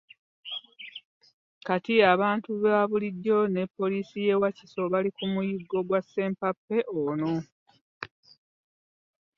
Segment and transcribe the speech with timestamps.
[1.67, 7.33] Kati abantu ba bulijjo ne poliisi y'e Wakiso bali ku muyiggo gwa Ssempappe ono.